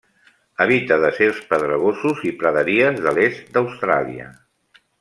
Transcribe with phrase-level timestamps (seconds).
[0.63, 4.27] Habita deserts pedregosos i praderies de l'est d'Austràlia.